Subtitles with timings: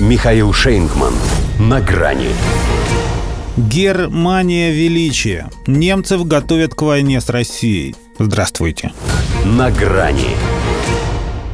[0.00, 1.14] Михаил Шейнгман.
[1.60, 2.30] На грани.
[3.56, 5.48] Германия величия.
[5.68, 7.94] Немцев готовят к войне с Россией.
[8.18, 8.92] Здравствуйте.
[9.44, 10.30] На грани.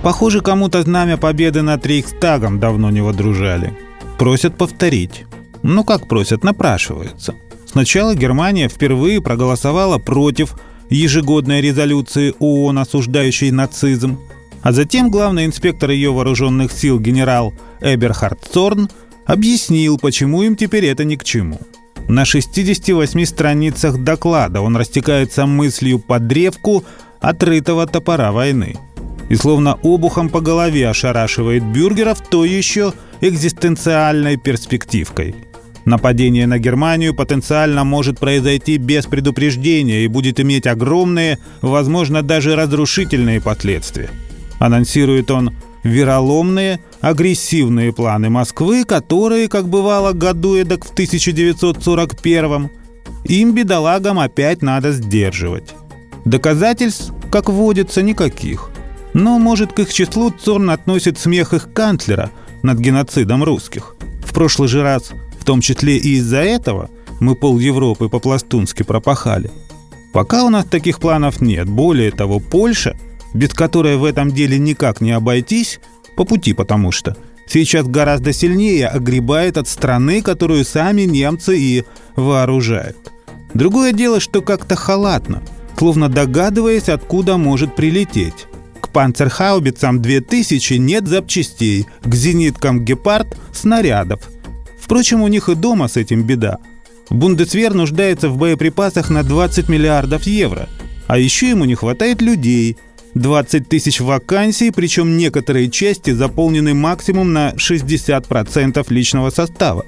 [0.03, 3.77] Похоже, кому-то знамя победы над Рейхстагом давно не водружали.
[4.17, 5.27] Просят повторить.
[5.63, 7.35] Ну как просят, напрашиваются.
[7.67, 14.19] Сначала Германия впервые проголосовала против ежегодной резолюции ООН, осуждающей нацизм,
[14.63, 18.91] а затем главный инспектор ее вооруженных сил генерал Эберхард Цорн
[19.27, 21.61] объяснил, почему им теперь это ни к чему.
[22.09, 26.85] На 68 страницах доклада он растекается мыслью по древку
[27.21, 28.77] отрытого топора войны.
[29.29, 35.37] И словно обухом по голове ошарашивает бюргеров то еще экзистенциальной перспективкой.
[35.85, 43.41] Нападение на Германию потенциально может произойти без предупреждения и будет иметь огромные, возможно, даже разрушительные
[43.41, 44.11] последствия.
[44.61, 52.71] Анонсирует он вероломные, агрессивные планы Москвы, которые, как бывало году эдак в 1941
[53.25, 55.75] им, бедолагам, опять надо сдерживать.
[56.27, 58.71] Доказательств, как водится, никаких.
[59.15, 62.31] Но, может, к их числу Цорн относит смех их канцлера
[62.63, 63.97] над геноцидом русских.
[64.23, 69.51] В прошлый же раз, в том числе и из-за этого, мы пол Европы по-пластунски пропахали.
[70.13, 71.67] Пока у нас таких планов нет.
[71.67, 72.97] Более того, Польша,
[73.35, 75.81] без которой в этом деле никак не обойтись,
[76.17, 81.85] по пути потому что, сейчас гораздо сильнее огребает от страны, которую сами немцы и
[82.17, 82.97] вооружают.
[83.55, 85.43] Другое дело, что как-то халатно,
[85.77, 88.47] словно догадываясь, откуда может прилететь.
[88.81, 94.29] К панцерхаубицам 2000 нет запчастей, к зениткам «Гепард»— снарядов.
[94.81, 96.59] Впрочем, у них и дома с этим беда.
[97.11, 100.69] Бундесвер нуждается в боеприпасах на 20 миллиардов евро.
[101.07, 102.77] А еще ему не хватает людей—
[103.15, 109.85] 20 тысяч вакансий, причем некоторые части заполнены максимум на 60% личного состава.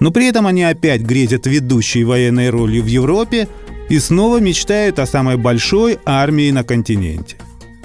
[0.00, 3.48] Но при этом они опять грезят ведущей военной ролью в Европе
[3.88, 7.36] и снова мечтают о самой большой армии на континенте.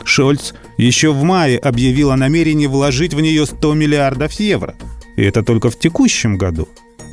[0.04, 4.76] Шольц еще в мае объявил о намерении вложить в нее 100 миллиардов евро.
[5.16, 6.70] И это только в текущем году.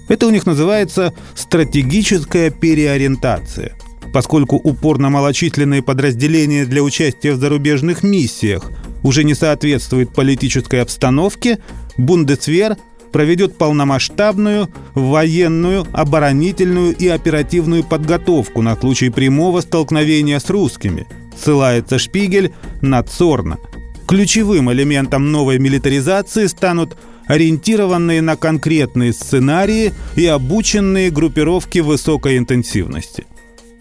[0.09, 3.77] Это у них называется стратегическая переориентация–
[4.15, 8.71] поскольку упорно малочисленные подразделения для участия в зарубежных миссиях
[9.03, 11.59] уже не соответствуют политической обстановке,
[11.97, 12.77] Бундесвер
[13.11, 22.53] проведет полномасштабную военную, оборонительную и оперативную подготовку на случай прямого столкновения с русскими, ссылается Шпигель
[22.83, 23.59] на Цорна.
[24.07, 26.97] Ключевым элементом новой милитаризации станут
[27.27, 33.27] ориентированные на конкретные сценарии и обученные группировки высокой интенсивности.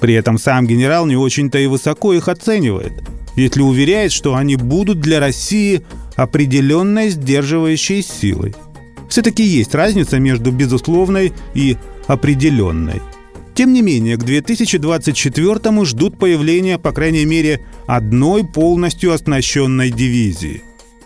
[0.04, 2.92] При этом сам генерал не очень-то и высоко их оценивает,
[3.38, 5.82] если уверяет, что они будут для России
[6.18, 8.54] определенной сдерживающей силой.
[9.08, 11.78] Все-таки есть разница между безусловной и
[12.08, 13.02] определенной.
[13.56, 20.64] Тем не менее, к 2024 ждут появления, по крайней мере, одной полностью оснащенной дивизии.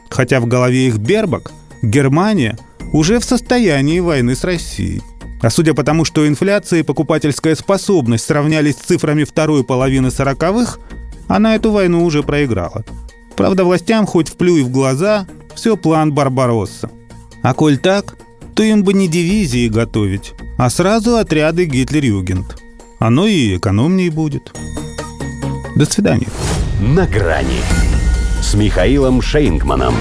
[0.10, 1.52] Хотя в голове их Бербак,
[1.84, 2.58] Германия
[2.94, 5.04] уже в состоянии войны с Россией–
[5.42, 10.80] а судя по тому, что инфляция и покупательская способность сравнялись с цифрами второй половины сороковых,
[11.28, 12.84] она эту войну уже проиграла.
[13.36, 16.90] Правда, властям хоть вплюй в глаза, все план Барбаросса.
[17.44, 18.18] А коль так,
[18.56, 22.58] то им бы не дивизии готовить, а сразу отряды Гитлер-Югент.
[23.00, 24.52] Оно и экономнее будет.
[25.76, 26.28] До свидания.
[26.82, 27.62] На грани
[28.42, 29.94] с Михаилом Шейнгманом.